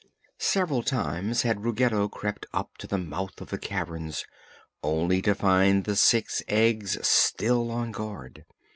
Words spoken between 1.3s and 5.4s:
had Ruggedo crept up to the mouth of the caverns, only to